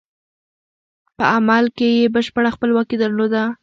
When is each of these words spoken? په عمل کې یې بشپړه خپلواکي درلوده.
په 1.17 1.23
عمل 1.35 1.65
کې 1.77 1.87
یې 1.99 2.05
بشپړه 2.15 2.49
خپلواکي 2.55 2.95
درلوده. 2.99 3.43